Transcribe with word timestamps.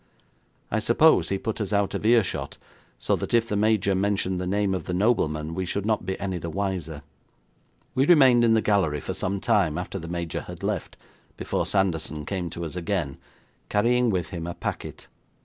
I 0.71 0.79
suppose 0.79 1.29
he 1.29 1.37
put 1.37 1.61
us 1.61 1.71
out 1.71 1.93
of 1.93 2.03
earshot, 2.07 2.57
so 2.97 3.15
that 3.17 3.35
if 3.35 3.47
the 3.47 3.55
Major 3.55 3.93
mentioned 3.93 4.41
the 4.41 4.47
name 4.47 4.73
of 4.73 4.85
the 4.87 4.95
nobleman 4.95 5.53
we 5.53 5.63
should 5.63 5.85
not 5.85 6.07
be 6.07 6.19
any 6.19 6.39
the 6.39 6.49
wiser. 6.49 7.03
We 7.93 8.07
remained 8.07 8.43
in 8.43 8.53
the 8.53 8.63
gallery 8.63 8.99
for 8.99 9.13
some 9.13 9.39
time 9.39 9.77
after 9.77 9.99
the 9.99 10.07
major 10.07 10.41
had 10.41 10.63
left 10.63 10.97
before 11.37 11.67
Sanderson 11.67 12.25
came 12.25 12.49
to 12.49 12.65
us 12.65 12.75
again, 12.75 13.19
carrying 13.69 14.09
with 14.09 14.29
him 14.29 14.47
a 14.47 14.55
packet. 14.55 15.07